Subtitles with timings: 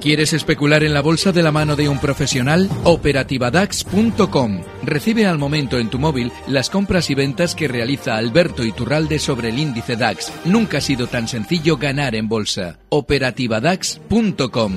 [0.00, 2.68] ¿Quieres especular en la bolsa de la mano de un profesional?
[2.84, 4.60] Operativadax.com.
[4.84, 9.48] Recibe al momento en tu móvil las compras y ventas que realiza Alberto Iturralde sobre
[9.48, 10.32] el índice DAX.
[10.44, 12.78] Nunca ha sido tan sencillo ganar en bolsa.
[12.88, 14.74] Operativadax.com.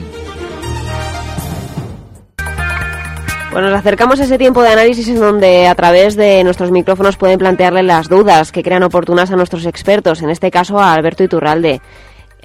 [3.52, 7.18] Bueno, nos acercamos a ese tiempo de análisis en donde a través de nuestros micrófonos
[7.18, 11.24] pueden plantearle las dudas que crean oportunas a nuestros expertos, en este caso a Alberto
[11.24, 11.82] Iturralde,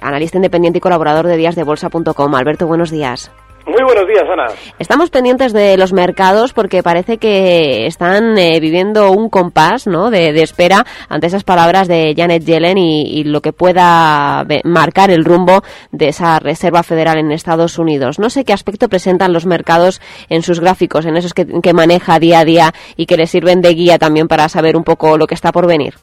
[0.01, 2.35] analista independiente y colaborador de díasdebolsa.com.
[2.35, 3.31] Alberto, buenos días.
[3.67, 4.45] Muy buenos días, Ana.
[4.77, 10.11] Estamos pendientes de los mercados porque parece que están eh, viviendo un compás ¿no?
[10.11, 15.63] de, espera ante esas palabras de Janet Yellen y, lo que pueda marcar el rumbo
[15.91, 18.19] de esa Reserva Federal en Estados Unidos.
[18.19, 19.99] No sé qué aspecto presentan los mercados
[20.29, 23.61] en sus gráficos, en esos que, que maneja día a día y que le sirven
[23.61, 25.95] de guía también para saber un poco lo que está por venir.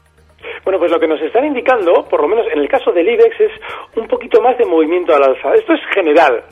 [0.63, 3.39] Bueno, pues lo que nos están indicando, por lo menos en el caso del IBEX,
[3.39, 3.51] es
[3.97, 5.53] un poquito más de movimiento al alza.
[5.53, 6.43] Esto es general.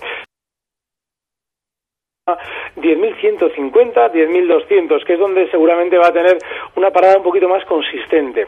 [2.75, 6.37] 10.150, 10.200, que es donde seguramente va a tener
[6.75, 8.47] una parada un poquito más consistente.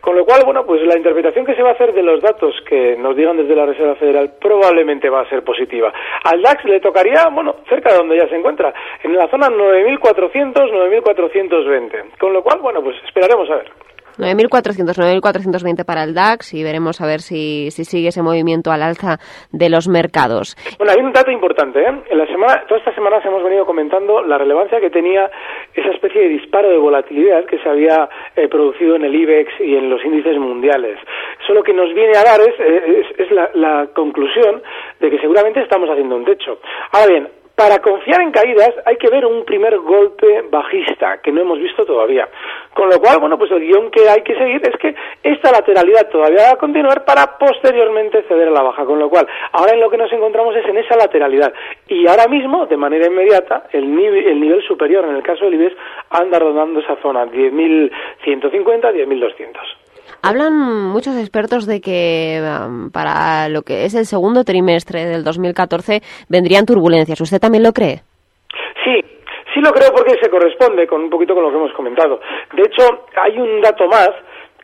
[0.00, 2.54] Con lo cual, bueno, pues la interpretación que se va a hacer de los datos
[2.68, 5.92] que nos digan desde la Reserva Federal probablemente va a ser positiva.
[6.24, 10.70] Al DAX le tocaría, bueno, cerca de donde ya se encuentra, en la zona 9.400,
[10.70, 12.18] 9.420.
[12.18, 13.93] Con lo cual, bueno, pues esperaremos a ver.
[14.18, 18.82] 9.400, 9.420 para el DAX y veremos a ver si, si sigue ese movimiento al
[18.82, 19.18] alza
[19.52, 20.56] de los mercados.
[20.78, 21.80] Bueno, hay un dato importante.
[21.80, 22.02] ¿eh?
[22.10, 25.30] En la semana, todas estas semanas hemos venido comentando la relevancia que tenía
[25.74, 29.76] esa especie de disparo de volatilidad que se había eh, producido en el IBEX y
[29.76, 30.98] en los índices mundiales.
[31.42, 34.62] Eso lo que nos viene a dar es, eh, es, la, la conclusión
[35.00, 36.58] de que seguramente estamos haciendo un techo.
[36.92, 41.42] Ahora bien, para confiar en caídas hay que ver un primer golpe bajista que no
[41.42, 42.28] hemos visto todavía.
[42.74, 46.08] Con lo cual, bueno, pues el guion que hay que seguir es que esta lateralidad
[46.08, 48.84] todavía va a continuar para posteriormente ceder a la baja.
[48.84, 51.52] Con lo cual, ahora en lo que nos encontramos es en esa lateralidad.
[51.86, 55.54] Y ahora mismo, de manera inmediata, el nivel, el nivel superior, en el caso del
[55.54, 55.76] IBEX,
[56.10, 59.83] anda rondando esa zona, 10.150, 10.200.
[60.26, 60.54] Hablan
[60.88, 66.64] muchos expertos de que um, para lo que es el segundo trimestre del 2014 vendrían
[66.64, 67.20] turbulencias.
[67.20, 68.00] ¿Usted también lo cree?
[68.82, 69.04] Sí,
[69.52, 72.20] sí lo creo porque se corresponde con un poquito con lo que hemos comentado.
[72.54, 74.08] De hecho, hay un dato más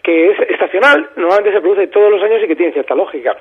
[0.02, 3.36] que es estacional, normalmente se produce todos los años y que tiene cierta lógica.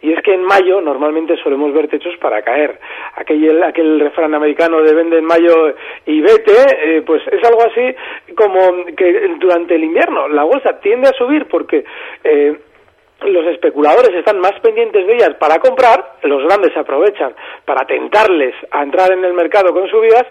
[0.00, 2.78] Y es que en mayo normalmente solemos ver techos para caer.
[3.16, 5.74] Aquel, aquel refrán americano de vende en mayo
[6.06, 7.94] y vete, eh, pues es algo así
[8.34, 11.84] como que durante el invierno la bolsa tiende a subir porque
[12.22, 12.56] eh,
[13.22, 18.82] los especuladores están más pendientes de ellas para comprar, los grandes aprovechan para tentarles a
[18.82, 20.24] entrar en el mercado con subidas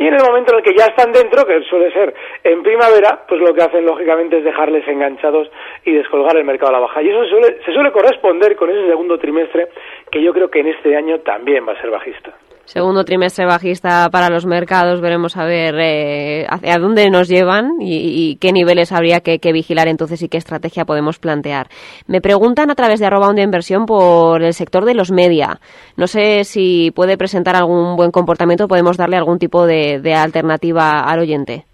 [0.00, 3.22] y en el momento en el que ya están dentro, que suele ser en primavera,
[3.28, 5.50] pues lo que hacen lógicamente es dejarles enganchados
[5.84, 7.02] y descolgar el mercado a la baja.
[7.02, 9.68] Y eso se suele, se suele corresponder con ese segundo trimestre
[10.10, 12.32] que yo creo que en este año también va a ser bajista.
[12.72, 18.38] Segundo trimestre bajista para los mercados, veremos a ver eh, hacia dónde nos llevan y,
[18.40, 21.66] qué niveles habría que, vigilar entonces y qué estrategia podemos plantear.
[22.06, 25.58] Me preguntan a través de arroba de inversión por el sector de los media.
[25.96, 31.18] No sé si puede presentar algún buen comportamiento, podemos darle algún tipo de, alternativa al
[31.18, 31.64] oyente.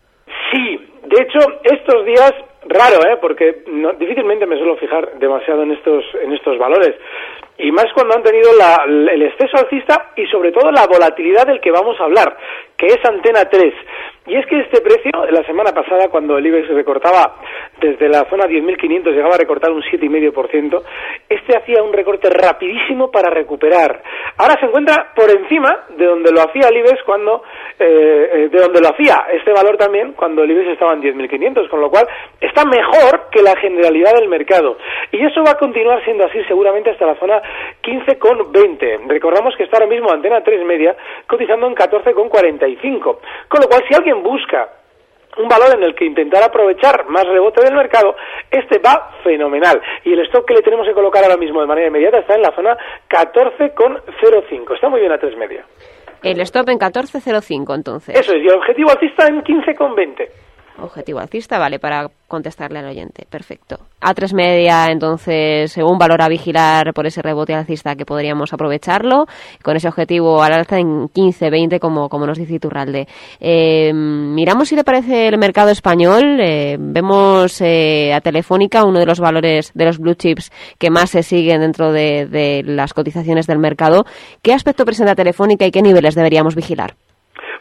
[0.51, 0.81] Sí,
[1.13, 2.33] de hecho, estos días
[2.69, 3.19] raro, ¿eh?
[3.21, 3.65] porque
[3.99, 6.95] difícilmente me suelo fijar demasiado en estos, en estos valores
[7.59, 11.61] y más cuando han tenido la, el exceso alcista y sobre todo la volatilidad del
[11.61, 12.37] que vamos a hablar,
[12.77, 13.75] que es Antena 3.
[14.27, 17.37] Y es que este precio, la semana pasada, cuando el IBEX recortaba
[17.81, 20.83] desde la zona 10.500, llegaba a recortar un 7,5%,
[21.29, 24.03] este hacía un recorte rapidísimo para recuperar.
[24.39, 27.43] Ahora se encuentra por encima de donde lo hacía el IBEX cuando,
[27.79, 31.69] eh, eh, de donde lo hacía este valor también cuando el IBEX estaba en 10.500,
[31.69, 32.07] con lo cual
[32.41, 34.79] está mejor que la generalidad del mercado.
[35.13, 37.43] Y eso va a continuar siendo así seguramente hasta la zona
[37.83, 39.07] 15,20.
[39.09, 40.97] Recordamos que está ahora mismo Antena 3 Media
[41.27, 43.01] cotizando en 14,45.
[43.49, 44.69] Con lo cual, si alguien busca
[45.39, 48.17] un valor en el que intentar aprovechar más rebote del mercado,
[48.51, 49.81] este va fenomenal.
[50.05, 52.43] Y el stock que le tenemos que colocar ahora mismo de manera inmediata está en
[52.43, 52.77] la zona
[53.09, 54.75] 14,05.
[54.75, 55.65] Está muy bien a 3 media.
[56.23, 58.19] El stop en 14,05 entonces.
[58.19, 60.29] Eso es, y el objetivo alcista en 15,20.
[60.79, 63.27] Objetivo alcista, vale, para contestarle al oyente.
[63.31, 63.77] Perfecto.
[64.01, 69.25] A3 media, entonces, un valor a vigilar por ese rebote alcista que podríamos aprovecharlo,
[69.63, 73.07] con ese objetivo al alza en 15, 20, como, como nos dice Iturralde.
[73.41, 76.41] Eh, miramos si le parece el mercado español.
[76.41, 81.11] Eh, vemos eh, a Telefónica, uno de los valores de los blue chips que más
[81.11, 84.05] se siguen dentro de, de las cotizaciones del mercado.
[84.43, 86.95] ¿Qué aspecto presenta Telefónica y qué niveles deberíamos vigilar?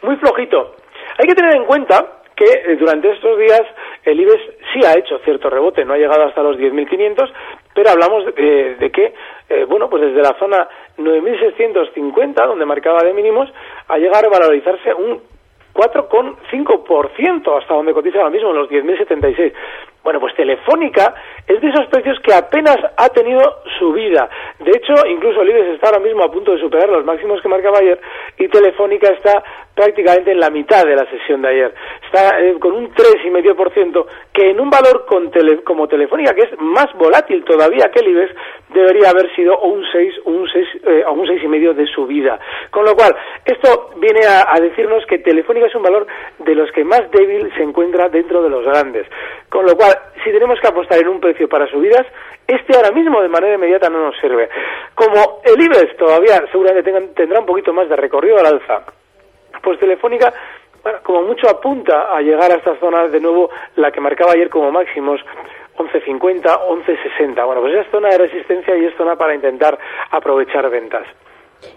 [0.03, 0.75] Muy flojito.
[1.17, 3.63] Hay que tener en cuenta que eh, durante estos días
[4.03, 4.41] el IBEX
[4.73, 7.31] sí ha hecho cierto rebote, no ha llegado hasta los 10.500,
[7.73, 9.13] pero hablamos de, de que,
[9.49, 10.67] eh, bueno, pues desde la zona
[10.97, 13.51] 9.650, donde marcaba de mínimos,
[13.87, 15.21] a llegar a valorizarse un
[15.73, 19.53] 4,5% hasta donde cotiza ahora mismo, en los 10.076.
[20.05, 21.15] Bueno, pues Telefónica
[21.47, 23.41] es de esos precios que apenas ha tenido
[23.79, 24.29] subida.
[24.59, 27.49] De hecho, incluso el IBEX está ahora mismo a punto de superar los máximos que
[27.49, 27.99] marcaba ayer
[28.37, 29.43] y Telefónica está
[29.73, 31.73] prácticamente en la mitad de la sesión de ayer.
[32.05, 35.07] Está eh, con un 3,5% que en un valor
[35.63, 38.35] como Telefónica, que es más volátil todavía que el IBEX,
[38.75, 42.39] debería haber sido un 6, un 6, eh, un 6,5 de subida.
[42.69, 46.05] Con lo cual, esto viene a, a decirnos que Telefónica es un valor
[46.37, 49.07] de los que más débil se encuentra dentro de los grandes.
[49.49, 52.05] Con lo cual, si tenemos que apostar en un precio para subidas,
[52.47, 54.49] este ahora mismo de manera inmediata no nos sirve.
[54.93, 58.83] Como el IBEX todavía seguramente tendrá un poquito más de recorrido al alza,
[59.61, 60.33] pues Telefónica,
[61.03, 64.71] como mucho apunta a llegar a estas zonas de nuevo, la que marcaba ayer como
[64.71, 65.19] máximos,
[65.77, 67.45] 11.50, 11.60.
[67.45, 69.77] Bueno, pues es zona de resistencia y es zona para intentar
[70.11, 71.07] aprovechar ventas.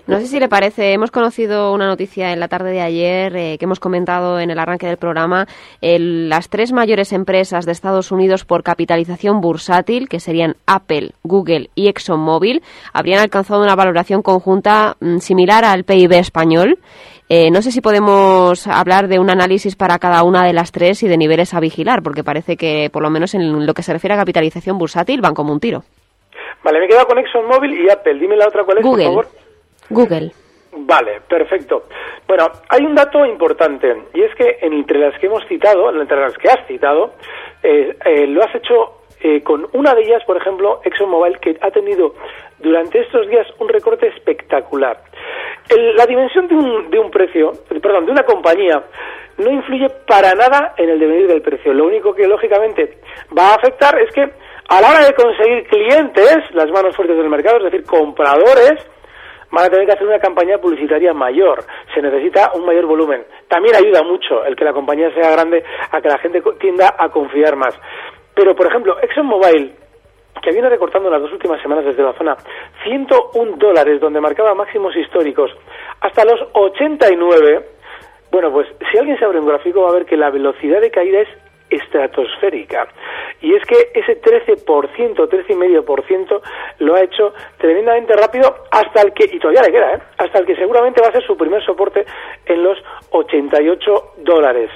[0.06, 3.58] No sé si le parece, hemos conocido una noticia en la tarde de ayer eh,
[3.58, 5.46] que hemos comentado en el arranque del programa.
[5.82, 11.68] El, las tres mayores empresas de Estados Unidos por capitalización bursátil, que serían Apple, Google
[11.74, 16.78] y ExxonMobil, habrían alcanzado una valoración conjunta mm, similar al PIB español.
[17.28, 21.02] Eh, no sé si podemos hablar de un análisis para cada una de las tres
[21.02, 23.92] y de niveles a vigilar, porque parece que, por lo menos en lo que se
[23.92, 25.82] refiere a capitalización bursátil, van como un tiro.
[26.64, 28.18] Vale, me he quedado con ExxonMobil y Apple.
[28.18, 29.04] Dime la otra cuál es, Google.
[29.04, 29.47] por favor.
[29.90, 30.32] Google.
[30.72, 31.84] Vale, perfecto.
[32.26, 36.36] Bueno, hay un dato importante y es que entre las que hemos citado, entre las
[36.36, 37.14] que has citado,
[37.62, 41.70] eh, eh, lo has hecho eh, con una de ellas, por ejemplo, ExxonMobil, que ha
[41.70, 42.14] tenido
[42.58, 45.02] durante estos días un recorte espectacular.
[45.96, 47.52] La dimensión de un, de un precio,
[47.82, 48.82] perdón, de una compañía,
[49.38, 51.72] no influye para nada en el devenir del precio.
[51.72, 52.98] Lo único que lógicamente
[53.36, 57.28] va a afectar es que a la hora de conseguir clientes, las manos fuertes del
[57.28, 58.86] mercado, es decir, compradores,
[59.50, 61.64] van a tener que hacer una campaña publicitaria mayor.
[61.94, 63.24] Se necesita un mayor volumen.
[63.48, 67.08] También ayuda mucho el que la compañía sea grande a que la gente tienda a
[67.08, 67.74] confiar más.
[68.34, 69.74] Pero, por ejemplo, ExxonMobil,
[70.42, 72.36] que viene recortando en las dos últimas semanas desde la zona
[72.84, 75.50] 101 dólares, donde marcaba máximos históricos,
[76.00, 77.66] hasta los 89,
[78.30, 80.90] bueno, pues si alguien se abre un gráfico va a ver que la velocidad de
[80.90, 81.28] caída es
[81.70, 82.88] estratosférica.
[83.40, 86.40] Y es que ese 13%, 13,5%
[86.80, 89.98] lo ha hecho tremendamente rápido hasta el que, y todavía le queda, ¿eh?
[90.18, 92.04] hasta el que seguramente va a ser su primer soporte
[92.46, 92.78] en los
[93.10, 94.70] 88 dólares.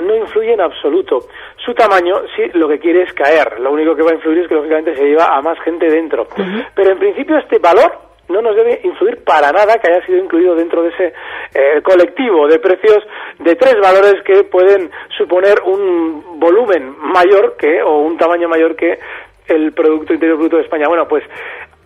[0.00, 1.26] No influye en absoluto.
[1.64, 3.60] Su tamaño sí lo que quiere es caer.
[3.60, 6.22] Lo único que va a influir es que lógicamente se lleva a más gente dentro.
[6.22, 6.66] Uh -huh.
[6.74, 10.54] Pero en principio este valor no nos debe influir para nada que haya sido incluido
[10.54, 11.12] dentro de ese
[11.54, 12.98] eh, colectivo de precios
[13.38, 18.98] de tres valores que pueden suponer un volumen mayor que o un tamaño mayor que
[19.46, 20.88] el Producto Interior Bruto de España.
[20.88, 21.24] Bueno, pues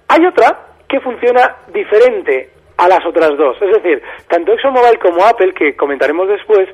[0.09, 3.56] hay otra que funciona diferente a las otras dos.
[3.61, 6.69] Es decir, tanto ExxonMobil como Apple, que comentaremos después,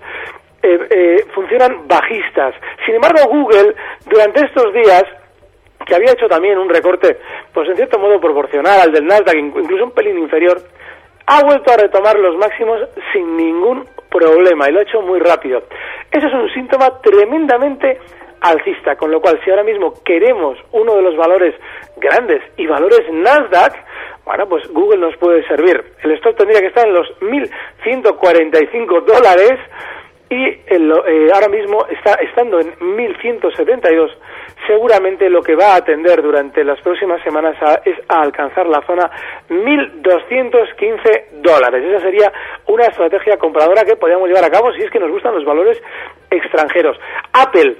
[0.62, 2.54] eh, eh, funcionan bajistas.
[2.84, 3.74] Sin embargo, Google,
[4.06, 5.04] durante estos días,
[5.86, 7.18] que había hecho también un recorte,
[7.52, 10.60] pues en cierto modo proporcional al del Nasdaq, incluso un pelín inferior,
[11.26, 12.80] ha vuelto a retomar los máximos
[13.12, 15.62] sin ningún problema y lo ha hecho muy rápido.
[16.10, 17.98] Eso es un síntoma tremendamente
[18.40, 21.54] alcista, con lo cual si ahora mismo queremos uno de los valores
[21.96, 23.74] grandes y valores Nasdaq,
[24.24, 25.82] bueno, pues Google nos puede servir.
[26.02, 29.58] El stock tendría que estar en los 1.145 dólares
[30.32, 34.10] y el, eh, ahora mismo está estando en 1172
[34.66, 39.10] seguramente lo que va a atender durante las próximas semanas es a alcanzar la zona
[39.48, 41.84] 1215 dólares.
[41.84, 42.32] Esa sería
[42.68, 45.78] una estrategia compradora que podríamos llevar a cabo si es que nos gustan los valores
[46.30, 46.96] extranjeros.
[47.32, 47.76] Apple.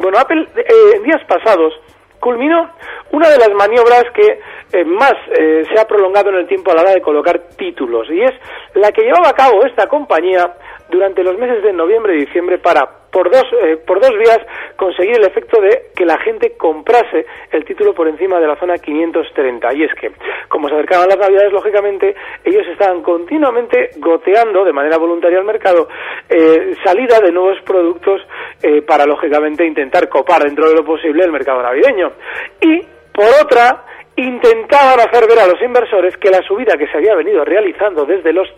[0.00, 0.64] Bueno Apple eh,
[0.96, 1.74] en días pasados
[2.18, 2.70] culminó
[3.12, 4.40] una de las maniobras que
[4.72, 8.08] eh, más eh, se ha prolongado en el tiempo a la hora de colocar títulos
[8.10, 8.32] y es
[8.74, 10.52] la que llevaba a cabo esta compañía
[10.90, 14.38] durante los meses de noviembre y diciembre para por dos, eh, por dos vías
[14.76, 18.78] conseguir el efecto de que la gente comprase el título por encima de la zona
[18.78, 19.74] 530.
[19.74, 20.12] Y es que,
[20.48, 22.14] como se acercaban las navidades, lógicamente,
[22.44, 25.88] ellos estaban continuamente goteando de manera voluntaria al mercado
[26.28, 28.20] eh, salida de nuevos productos
[28.62, 32.12] eh, para, lógicamente, intentar copar dentro de lo posible el mercado navideño.
[32.60, 32.80] Y,
[33.12, 33.84] por otra,
[34.18, 38.32] intentaban hacer ver a los inversores que la subida que se había venido realizando desde
[38.32, 38.48] los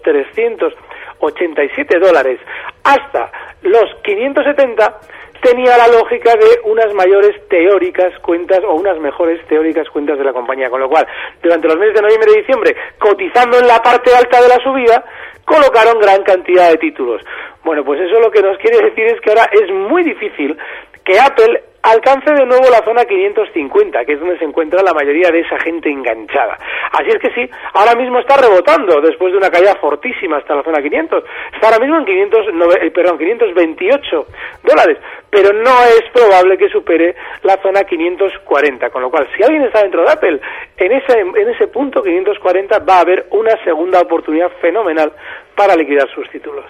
[1.20, 2.40] 387 dólares
[2.84, 3.30] hasta
[3.62, 5.00] los 570
[5.42, 10.32] tenía la lógica de unas mayores teóricas cuentas o unas mejores teóricas cuentas de la
[10.32, 11.06] compañía, con lo cual
[11.42, 15.04] durante los meses de noviembre y diciembre, cotizando en la parte alta de la subida,
[15.44, 17.22] colocaron gran cantidad de títulos.
[17.64, 20.56] Bueno, pues eso lo que nos quiere decir es que ahora es muy difícil
[21.04, 25.30] que Apple alcance de nuevo la zona 550, que es donde se encuentra la mayoría
[25.30, 26.58] de esa gente enganchada.
[26.92, 30.62] Así es que sí, ahora mismo está rebotando después de una caída fortísima hasta la
[30.62, 31.25] zona 500.
[31.54, 32.46] Está ahora mismo en 500,
[32.82, 34.26] eh, perdón, 528
[34.64, 34.99] dólares,
[35.30, 39.82] pero no es probable que supere la zona 540, con lo cual si alguien está
[39.82, 40.40] dentro de Apple,
[40.76, 45.12] en ese, en ese punto 540 va a haber una segunda oportunidad fenomenal
[45.56, 46.64] para liquidar sus títulos.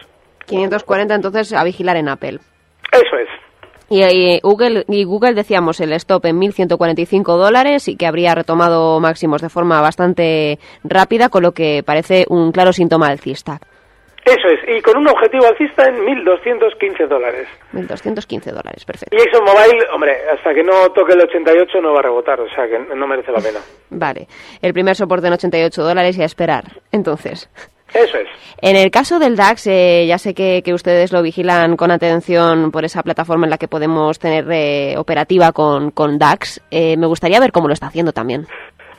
[0.47, 2.39] 540 entonces a vigilar en Apple.
[2.93, 3.29] Eso es.
[3.93, 9.43] Y, Google, y Google decíamos el stop en 1.145 dólares y que habría retomado máximos
[9.43, 13.59] de forma bastante rápida, con lo que parece un claro síntoma alcista.
[14.25, 17.49] Eso es, y con un objetivo alcista en 1.215 dólares.
[17.73, 19.17] 1.215 dólares, perfecto.
[19.17, 22.69] Y ExxonMobil, hombre, hasta que no toque el 88 no va a rebotar, o sea
[22.69, 23.59] que no merece la pena.
[23.91, 24.29] Vale,
[24.63, 27.51] el primer soporte en 88 dólares y a esperar, entonces.
[27.95, 28.29] Eso es.
[28.63, 32.85] En el caso del DAX, eh, ya sé que, ustedes lo vigilan con atención por
[32.85, 36.61] esa plataforma en la que podemos tener eh, operativa con, con DAX.
[36.71, 38.47] Eh, me gustaría ver cómo lo está haciendo también.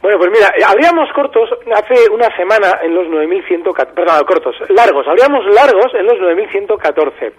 [0.02, 5.46] Bueno, pues mira, habríamos cortos hace una semana en los 9.114, perdón, cortos, largos, habríamos
[5.46, 7.32] largos en los 9.114.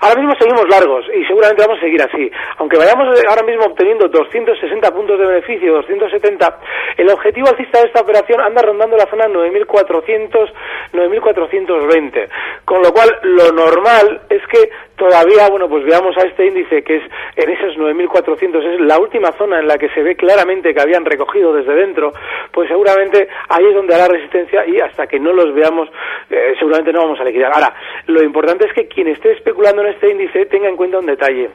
[0.00, 2.30] Ahora mismo seguimos largos y seguramente vamos a seguir así.
[2.56, 6.58] Aunque vayamos ahora mismo obteniendo 260 puntos de beneficio, 270,
[6.96, 10.52] el objetivo alcista de esta operación anda rondando la zona 9.400,
[10.92, 12.28] 9.420.
[12.64, 16.96] Con lo cual, lo normal es que todavía, bueno, pues veamos a este índice que
[16.96, 17.02] es
[17.36, 21.04] en esos 9.400, es la última zona en la que se ve claramente que habían
[21.04, 22.07] recogido desde dentro,
[22.52, 25.88] pues seguramente ahí es donde hará resistencia y hasta que no los veamos,
[26.30, 27.52] eh, seguramente no vamos a liquidar.
[27.52, 27.74] Ahora,
[28.06, 31.50] lo importante es que quien esté especulando en este índice tenga en cuenta un detalle,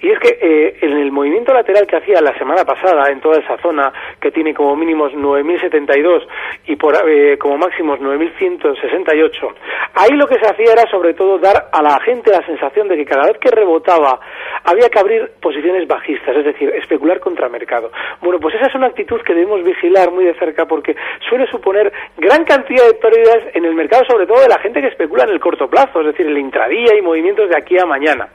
[0.00, 3.38] y es que eh, en el movimiento lateral que hacía la semana pasada en toda
[3.38, 6.26] esa zona, que tiene como mínimos 9.072
[6.66, 9.54] y por, eh, como máximos 9.168,
[9.94, 12.96] ahí lo que se hacía era sobre todo dar a la gente la sensación de
[12.96, 14.20] que cada vez que rebotaba
[14.64, 17.90] había que abrir posiciones bajistas, es decir, especular contra mercado.
[18.20, 20.94] Bueno, pues esa es una actitud que debemos vigilar muy de cerca porque
[21.28, 24.88] suele suponer gran cantidad de pérdidas en el mercado, sobre todo de la gente que
[24.88, 28.28] especula en el corto plazo, es decir, el intradía y movimientos de aquí a mañana.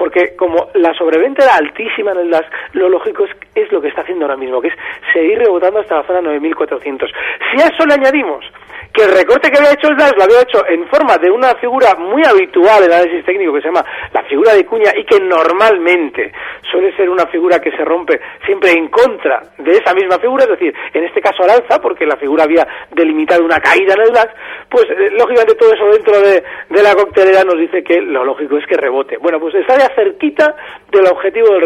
[0.00, 3.88] Porque como la sobreventa era altísima en el DAS, lo lógico es, es lo que
[3.88, 4.74] está haciendo ahora mismo, que es
[5.12, 7.10] seguir rebotando hasta la zona 9400.
[7.52, 8.42] Si a eso le añadimos
[8.92, 11.54] que el recorte que había hecho el DAS lo había hecho en forma de una
[11.56, 15.20] figura muy habitual en análisis técnico que se llama la figura de cuña y que
[15.20, 16.32] normalmente
[16.70, 20.50] suele ser una figura que se rompe siempre en contra de esa misma figura, es
[20.50, 24.12] decir, en este caso al alza, porque la figura había delimitado una caída en el
[24.12, 24.28] DAS,
[24.68, 26.42] pues eh, lógicamente todo eso dentro de,
[26.82, 29.18] la coctelera nos dice que lo lógico es que rebote.
[29.18, 30.54] Bueno, pues está ya cerquita
[30.90, 31.64] del objetivo del,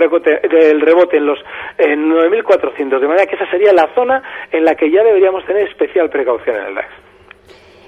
[0.49, 1.39] del rebote en los
[1.79, 6.11] 9.400, de manera que esa sería la zona en la que ya deberíamos tener especial
[6.11, 7.14] precaución en el DAX.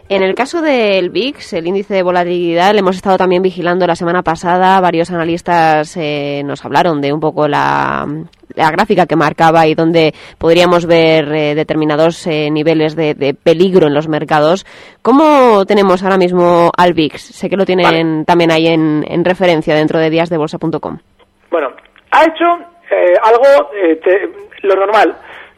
[0.08, 3.96] En el caso del VIX, el índice de volatilidad, le hemos estado también vigilando la
[3.96, 4.80] semana pasada.
[4.80, 8.06] Varios analistas eh, nos hablaron de un poco la,
[8.54, 14.06] gráfica que marcaba y donde podríamos ver eh, determinados eh, niveles de, peligro en los
[14.06, 14.64] mercados.
[15.02, 17.20] ¿Cómo tenemos ahora mismo al VIX?
[17.20, 20.98] Sé que lo tienen también ahí en, referencia dentro de díasdebolsa.com.
[21.50, 21.72] Bueno,
[22.12, 22.44] ha hecho
[23.24, 23.70] algo
[24.62, 25.16] lo normal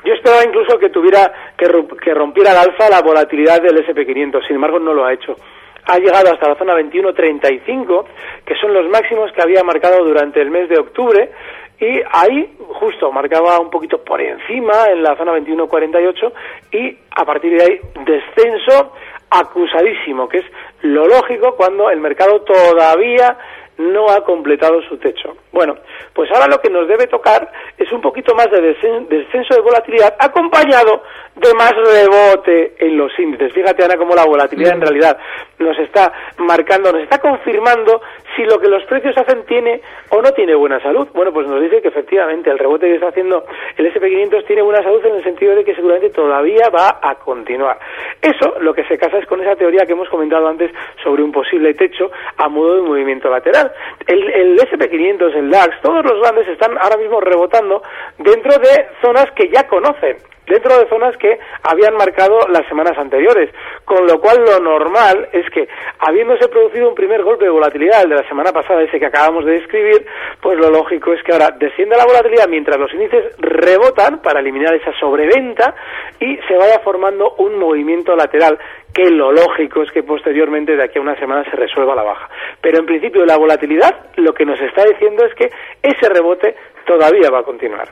[0.08, 1.68] yo esperaba incluso que tuviera que,
[2.14, 5.36] rompiera al alza la volatilidad del SP500, sin embargo no lo ha hecho.
[5.84, 8.04] Ha llegado hasta la zona 21.35,
[8.44, 11.30] que son los máximos que había marcado durante el mes de octubre,
[11.78, 16.32] y ahí justo marcaba un poquito por encima en la zona 21.48
[16.72, 18.94] y a partir de ahí descenso
[19.30, 20.44] acusadísimo, que es
[20.82, 23.36] lo lógico cuando el mercado todavía
[23.78, 25.36] no ha completado su techo.
[25.52, 25.76] Bueno,
[26.12, 30.14] pues ahora lo que nos debe tocar es un poquito más de descenso de volatilidad
[30.18, 31.02] acompañado
[31.36, 33.52] de más rebote en los índices.
[33.52, 35.18] Fíjate, Ana, cómo la volatilidad en realidad
[35.58, 38.00] nos está marcando, nos está confirmando
[38.36, 41.08] si lo que los precios hacen tiene o no tiene buena salud.
[41.14, 43.44] Bueno, pues nos dice que efectivamente el rebote que está haciendo
[43.76, 47.78] el SP500 tiene buena salud en el sentido de que seguramente todavía va a continuar.
[48.22, 50.70] Eso lo que se casa es con esa teoría que hemos comentado antes
[51.02, 53.72] sobre un posible techo a modo de movimiento lateral.
[54.06, 57.82] El, el SP500, el DAX, todos los grandes están ahora mismo rebotando
[58.18, 60.16] dentro de zonas que ya conocen
[60.48, 63.50] dentro de zonas que habían marcado las semanas anteriores,
[63.88, 65.66] con lo cual lo normal es que,
[66.00, 69.46] habiéndose producido un primer golpe de volatilidad, el de la semana pasada, ese que acabamos
[69.46, 70.04] de describir,
[70.42, 74.74] pues lo lógico es que ahora descienda la volatilidad mientras los índices rebotan para eliminar
[74.74, 75.74] esa sobreventa
[76.20, 78.58] y se vaya formando un movimiento lateral
[78.92, 82.28] que lo lógico es que posteriormente de aquí a una semana se resuelva la baja.
[82.60, 85.48] Pero en principio la volatilidad lo que nos está diciendo es que
[85.82, 86.54] ese rebote
[86.84, 87.88] todavía va a continuar.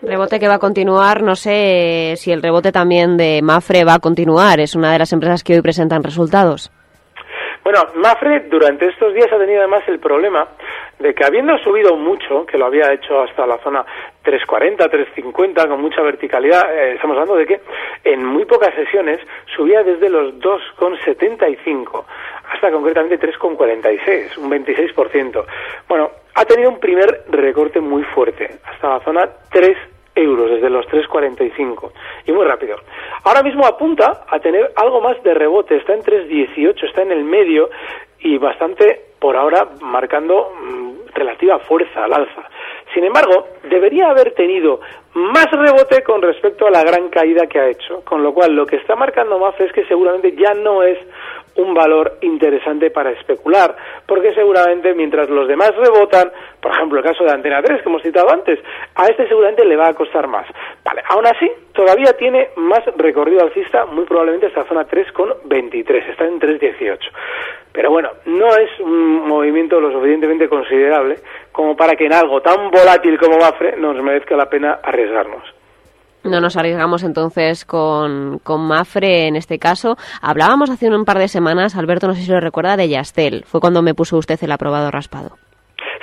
[0.00, 3.98] Rebote que va a continuar, no sé si el rebote también de Mafre va a
[3.98, 6.70] continuar, es una de las empresas que hoy presentan resultados.
[7.70, 10.48] Bueno, Mafre durante estos días ha tenido además el problema
[10.98, 13.84] de que habiendo subido mucho, que lo había hecho hasta la zona
[14.22, 17.60] 340, 350, con mucha verticalidad, eh, estamos hablando de que
[18.04, 19.20] en muy pocas sesiones
[19.54, 22.04] subía desde los 2,75
[22.54, 25.44] hasta concretamente 3,46, un 26%.
[25.86, 29.76] Bueno, ha tenido un primer recorte muy fuerte, hasta la zona 3
[30.18, 31.92] euros, desde los 3,45,
[32.26, 32.76] y muy rápido.
[33.24, 37.24] Ahora mismo apunta a tener algo más de rebote, está en 3,18, está en el
[37.24, 37.70] medio
[38.20, 42.42] y bastante, por ahora, marcando mm, relativa fuerza al alza.
[42.94, 44.80] Sin embargo, debería haber tenido
[45.14, 48.66] más rebote con respecto a la gran caída que ha hecho, con lo cual lo
[48.66, 50.98] que está marcando más es que seguramente ya no es
[51.58, 53.74] un valor interesante para especular,
[54.06, 58.02] porque seguramente mientras los demás rebotan, por ejemplo el caso de Antena 3 que hemos
[58.02, 58.60] citado antes,
[58.94, 60.46] a este seguramente le va a costar más.
[60.84, 66.38] Vale, aún así, todavía tiene más recorrido alcista, muy probablemente esta zona 3,23, está en
[66.38, 66.98] 3,18.
[67.72, 71.16] Pero bueno, no es un movimiento lo suficientemente considerable
[71.52, 73.36] como para que en algo tan volátil como
[73.78, 75.42] Nos merezca la pena arriesgarnos.
[76.24, 79.96] No nos arriesgamos entonces con, con, Mafre en este caso.
[80.20, 83.44] Hablábamos hace un par de semanas, Alberto, no sé si lo recuerda, de Yastel.
[83.44, 85.36] Fue cuando me puso usted el aprobado raspado.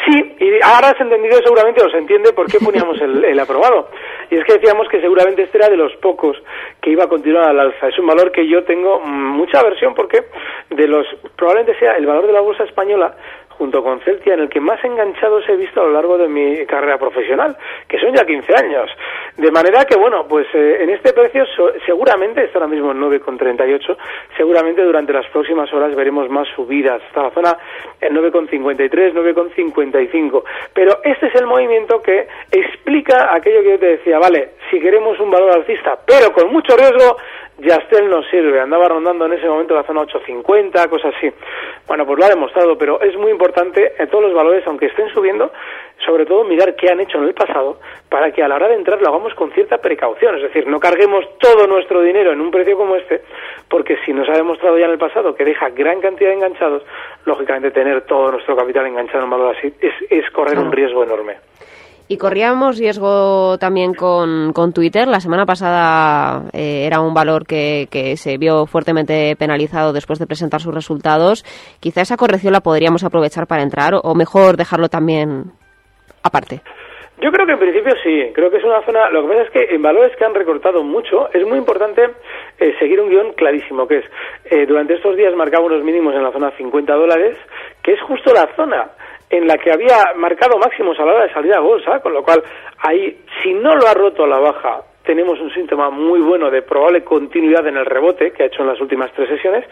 [0.05, 3.89] Sí, y ahora has entendido seguramente, o se entiende por qué poníamos el, aprobado.
[4.29, 6.37] Y es que decíamos que seguramente este era de los pocos
[6.81, 7.87] que iba a continuar al alza.
[7.87, 10.25] Es un valor que yo tengo mucha aversión porque
[10.69, 13.15] de los probablemente sea el valor de la bolsa española
[13.57, 16.65] junto con Celtia, en el que más enganchados he visto a lo largo de mi
[16.65, 17.57] carrera profesional,
[17.87, 18.89] que son ya 15 años.
[19.37, 21.45] De manera que, bueno, pues eh, en este precio
[21.85, 23.97] seguramente, está ahora mismo en 9,38,
[24.37, 27.57] seguramente durante las próximas horas veremos más subidas, hasta la zona
[28.01, 30.43] en 9,53, 9,55.
[30.73, 35.19] Pero este es el movimiento que explica aquello que yo te decía, vale, si queremos
[35.19, 37.17] un valor alcista, pero con mucho riesgo,
[37.57, 41.31] Yastel no sirve, andaba rondando en ese momento la zona 850, cosas así.
[41.87, 45.07] Bueno, pues lo ha demostrado, pero es muy importante en todos los valores, aunque estén
[45.09, 45.51] subiendo,
[46.05, 48.75] sobre todo mirar qué han hecho en el pasado para que a la hora de
[48.75, 52.51] entrar lo hagamos con cierta precaución, es decir, no carguemos todo nuestro dinero en un
[52.51, 53.21] precio como este,
[53.69, 56.83] porque si nos ha demostrado ya en el pasado que deja gran cantidad de enganchados,
[57.25, 61.03] lógicamente tener todo nuestro capital enganchado en un valor así es, es correr un riesgo
[61.03, 61.37] enorme.
[62.07, 65.07] Y corríamos riesgo también con, con Twitter.
[65.07, 70.27] La semana pasada eh, era un valor que, que, se vio fuertemente penalizado después de
[70.27, 71.43] presentar sus resultados.
[71.79, 75.45] Quizá esa corrección la podríamos aprovechar para entrar o, mejor dejarlo también
[76.21, 76.61] aparte.
[77.21, 79.49] Yo creo que en principio sí, creo que es una zona, lo que pasa es
[79.49, 82.03] que en valores que han recortado mucho, es muy importante
[82.59, 84.05] eh, seguir un guion clarísimo, que es,
[84.51, 87.37] eh, durante estos días marcamos unos mínimos en la zona 50 dólares,
[87.81, 88.91] que es justo la zona
[89.29, 92.23] en la que había marcado máximos a la hora de salir a bolsa, con lo
[92.23, 92.43] cual
[92.79, 96.61] ahí, si no lo ha roto a la baja, tenemos un síntoma muy bueno de
[96.61, 99.65] probable continuidad en el rebote que ha hecho en las últimas tres sesiones.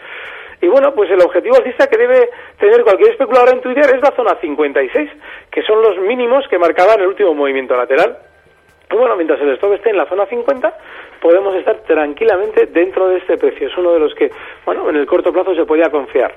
[0.60, 4.14] Y bueno, pues el objetivo alcista que debe tener cualquier especulador en Twitter es la
[4.16, 5.10] zona 56,
[5.50, 8.16] que son los mínimos que marcaba en el último movimiento lateral.
[8.90, 10.72] Y bueno, mientras el stop esté en la zona 50,
[11.20, 13.66] podemos estar tranquilamente dentro de este precio.
[13.66, 14.30] Es uno de los que,
[14.64, 16.34] bueno, en el corto plazo se podía confiar.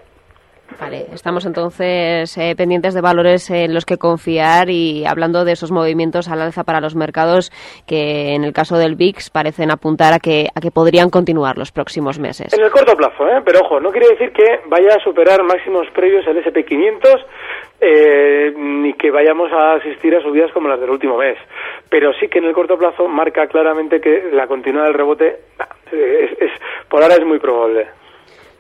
[0.80, 5.72] Vale, estamos entonces eh, pendientes de valores en los que confiar y hablando de esos
[5.72, 7.52] movimientos al alza para los mercados
[7.88, 11.72] que en el caso del VIX parecen apuntar a que, a que podrían continuar los
[11.72, 12.54] próximos meses.
[12.54, 13.42] En el corto plazo, ¿eh?
[13.44, 17.26] pero ojo, no quiere decir que vaya a superar máximos previos el SP500
[17.82, 21.38] eh, ni que vayamos a asistir a subidas como las del último mes.
[21.90, 25.40] Pero sí que en el corto plazo marca claramente que la continuidad del rebote
[25.92, 26.52] es,
[26.88, 27.88] por ahora es muy probable.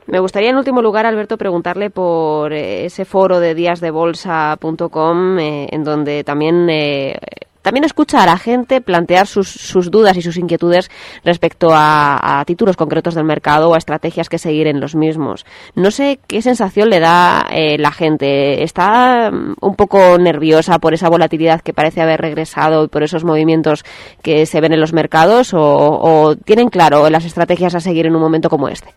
[0.08, 5.84] Me gustaría, en último lugar, Alberto, preguntarle por eh, ese foro de díasdebolsa.com, eh, en
[5.84, 7.20] donde también eh,
[7.62, 10.89] también escucha a la gente plantear sus, sus dudas y sus inquietudes
[11.26, 15.46] respecto a, títulos concretos del mercado o a estrategias que seguir en los mismos.
[15.76, 17.46] No sé qué sensación le da
[17.78, 18.63] la gente.
[18.63, 23.26] ¿Está mm, un poco nerviosa por esa volatilidad que parece haber regresado y por esos
[23.26, 23.84] movimientos
[24.22, 28.22] que se ven en los mercados o tienen claro las estrategias a seguir en un
[28.22, 28.93] momento como este?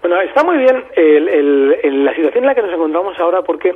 [0.00, 3.74] Bueno, está muy bien el, la situación en la que nos encontramos ahora porque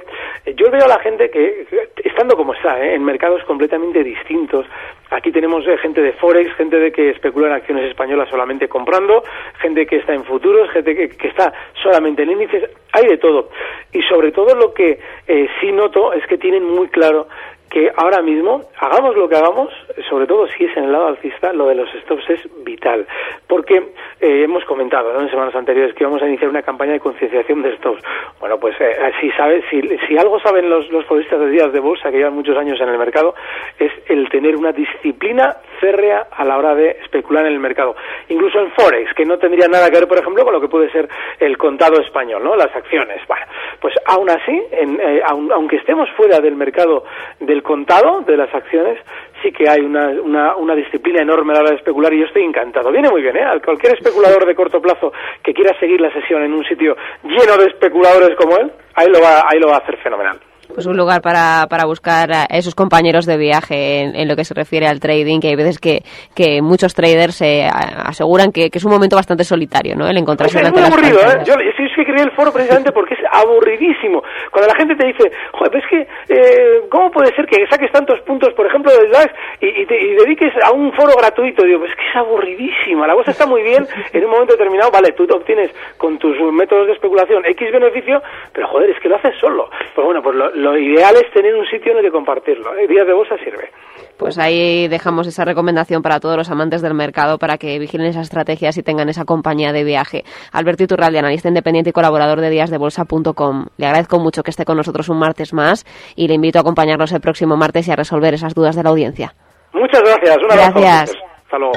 [0.57, 1.67] yo veo a la gente que,
[2.03, 2.95] estando como está, ¿eh?
[2.95, 4.65] en mercados completamente distintos,
[5.11, 9.23] aquí tenemos eh, gente de Forex, gente de que especula en acciones españolas solamente comprando,
[9.61, 13.51] gente que está en futuros, gente que, que está solamente en índices, hay de todo.
[13.93, 17.29] Y sobre todo lo que eh, sí noto es que tienen muy claro
[17.75, 19.69] que ahora mismo, hagamos lo que hagamos,
[20.09, 23.05] sobre todo si es en el lado alcista, lo de los stops es vital.
[23.49, 23.75] Porque
[24.21, 27.77] eh, hemos comentado en semanas anteriores que íbamos a iniciar una campaña de concienciación de
[27.79, 28.01] stops.
[28.39, 32.13] Bueno, pues eh, si, sabe, si, si, algo saben los, los de días de bolsa
[32.13, 33.35] que llevan muchos años en el mercado,
[33.77, 37.97] es el tener una disciplina férrea a la hora de especular en el mercado.
[38.29, 40.93] Incluso en Forex, que no tendría nada que ver, por ejemplo, con lo que puede
[40.93, 41.09] ser
[41.41, 42.55] el contado español, ¿no?
[42.55, 43.21] Las acciones.
[43.27, 43.47] Bueno,
[43.81, 47.05] pues aún así, en, eh, aunque estemos fuera del mercado
[47.41, 48.99] del contado de las acciones,
[49.43, 52.45] sí que hay una, una, disciplina enorme a la hora de especular y yo estoy
[52.45, 52.93] encantado.
[52.93, 53.45] Viene muy bien, ¿eh?
[53.65, 57.67] cualquier especulador de corto plazo que quiera seguir la sesión en un sitio lleno de
[57.67, 60.39] especuladores como él, ahí lo va, ahí lo va a hacer fenomenal
[60.75, 64.55] pues un lugar para, para buscar a esos compañeros de viaje en, lo que se
[64.55, 66.03] refiere al trading, que hay veces que,
[66.35, 70.09] que muchos traders se aseguran que, es un momento bastante solitario, ¿no?
[70.09, 71.45] El encontrarse Es muy aburrido, ¿eh?
[71.45, 74.23] Yo, sí es que quería el foro precisamente porque es aburridísimo.
[74.51, 76.01] Cuando la gente te dice, joder, pues es que,
[76.35, 80.01] eh, ¿cómo puede ser que saques tantos puntos, por ejemplo, del DAX y, y, te,
[80.03, 81.63] y dediques a un foro gratuito?
[81.65, 83.07] Digo, pues es que es aburridísima.
[83.07, 86.37] La cosa está muy bien en un momento determinado, vale, tú te obtienes con tus
[86.53, 89.71] métodos de especulación X beneficio, pero joder, es que lo haces solo.
[89.95, 92.75] Pues bueno, pues lo, lo ideal es tener un sitio en el que compartirlo.
[92.77, 92.87] ¿eh?
[92.89, 93.71] Días de bolsa sirve.
[94.17, 98.23] Pues ahí dejamos esa recomendación para todos los amantes del mercado para que vigilen esas
[98.23, 100.25] estrategias y tengan esa compañía de viaje.
[100.53, 103.67] Alberto Iturralde, analista independiente y colaborador de díasdebolsa.com.
[103.77, 105.85] Le agradezco mucho que esté con nosotros un martes más
[106.17, 108.91] y le invito a acompañarnos el próximo martes y a resolver esas dudas de la
[108.91, 109.35] audiencia.
[109.75, 110.39] Muchas gracias.
[110.39, 110.81] Un abrazo.
[110.81, 111.17] Gracias.
[111.45, 111.75] Hasta luego.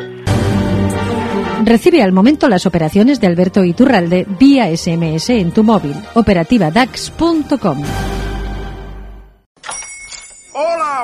[1.66, 5.96] Recibe al momento las operaciones de Alberto Iturralde vía SMS en tu móvil.
[6.14, 7.84] Operativa DAX.com.